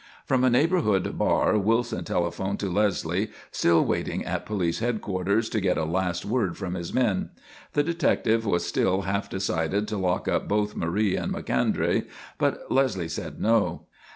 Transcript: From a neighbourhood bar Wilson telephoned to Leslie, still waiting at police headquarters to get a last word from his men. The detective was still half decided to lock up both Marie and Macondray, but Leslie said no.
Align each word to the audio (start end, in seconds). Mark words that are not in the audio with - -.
From 0.25 0.43
a 0.43 0.49
neighbourhood 0.49 1.15
bar 1.19 1.55
Wilson 1.59 2.03
telephoned 2.05 2.59
to 2.61 2.71
Leslie, 2.71 3.29
still 3.51 3.85
waiting 3.85 4.25
at 4.25 4.47
police 4.47 4.79
headquarters 4.79 5.47
to 5.49 5.61
get 5.61 5.77
a 5.77 5.85
last 5.85 6.25
word 6.25 6.57
from 6.57 6.73
his 6.73 6.91
men. 6.91 7.29
The 7.73 7.83
detective 7.83 8.43
was 8.43 8.65
still 8.65 9.01
half 9.03 9.29
decided 9.29 9.87
to 9.89 9.97
lock 9.97 10.27
up 10.27 10.47
both 10.47 10.75
Marie 10.75 11.15
and 11.15 11.31
Macondray, 11.31 12.05
but 12.39 12.63
Leslie 12.71 13.07
said 13.09 13.39
no. 13.39 13.85